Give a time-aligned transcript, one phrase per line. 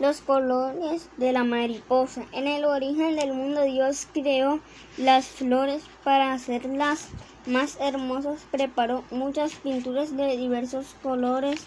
[0.00, 2.24] los colores de la mariposa.
[2.32, 4.60] En el origen del mundo Dios creó
[4.96, 7.08] las flores para hacerlas
[7.46, 8.46] más hermosas.
[8.50, 11.66] Preparó muchas pinturas de diversos colores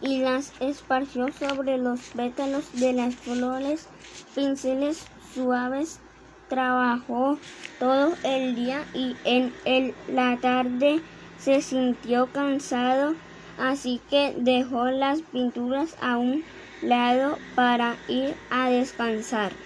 [0.00, 3.88] y las esparció sobre los pétalos de las flores.
[4.34, 6.00] Pinceles suaves
[6.48, 7.38] trabajó
[7.78, 11.00] todo el día y en la tarde
[11.38, 13.14] se sintió cansado,
[13.56, 16.46] así que dejó las pinturas a un
[16.80, 19.56] lado para ir a descansar.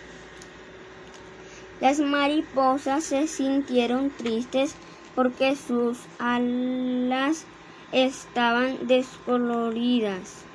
[1.80, 4.78] Las mariposas se sintieron tristes
[5.14, 7.48] porque sus alas
[7.90, 10.50] estaban descoloridas,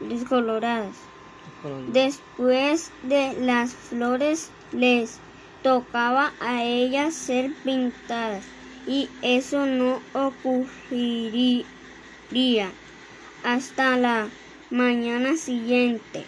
[0.00, 1.12] descoloradas.
[1.86, 5.24] Después de las flores les
[5.62, 11.66] tocaba a ellas ser pintadas y eso no ocurriría
[13.44, 14.28] hasta la
[14.70, 16.24] mañana siguiente.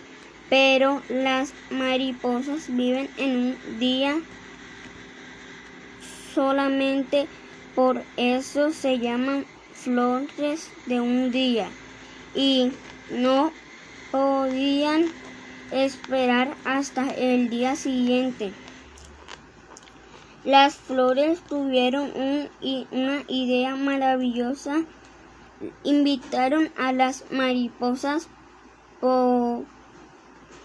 [0.48, 4.20] Pero las mariposas viven en un día
[6.34, 7.28] solamente
[7.74, 11.68] por eso se llaman flores de un día
[12.34, 12.72] y
[13.10, 13.52] no
[14.10, 15.06] podían
[15.70, 18.52] esperar hasta el día siguiente.
[20.44, 22.10] Las flores tuvieron
[22.90, 24.84] una idea maravillosa.
[25.84, 28.28] Invitaron a las mariposas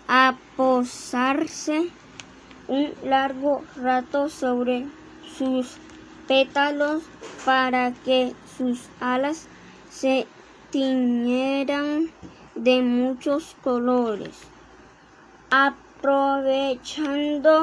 [0.08, 1.92] a posarse
[2.68, 4.88] un largo rato sobre
[5.38, 5.76] sus
[6.28, 7.04] pétalos
[7.44, 9.48] para que sus alas
[9.90, 10.28] se
[10.72, 12.09] tiñeran
[12.56, 14.40] de muchos colores.
[15.50, 17.62] Aprovechando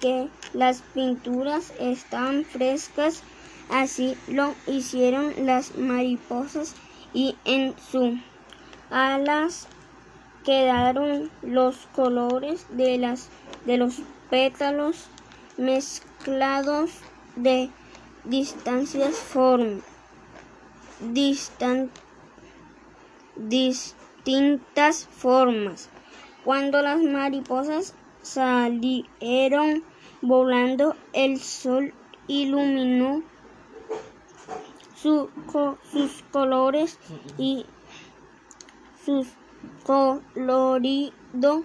[0.00, 3.22] que las pinturas estaban frescas,
[3.68, 6.74] así lo hicieron las mariposas
[7.12, 8.14] y en sus
[8.90, 9.68] alas
[10.44, 13.30] quedaron los colores de las
[13.64, 15.08] de los pétalos
[15.56, 16.90] mezclados
[17.36, 17.70] de
[18.24, 19.80] distancias form,
[23.36, 25.88] distintas formas.
[26.44, 29.82] Cuando las mariposas salieron
[30.20, 31.94] volando, el sol
[32.26, 33.22] iluminó
[35.04, 36.98] sus colores
[37.36, 37.66] y
[39.04, 39.26] sus
[39.84, 41.64] colorido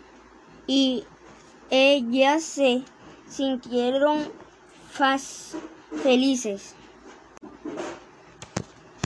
[0.67, 1.05] y
[1.69, 2.83] ellas se
[3.29, 4.27] sintieron
[6.03, 6.75] felices.